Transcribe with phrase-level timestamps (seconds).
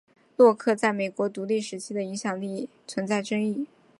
[0.35, 3.67] 洛克在美国独立时期的影响力存在争议。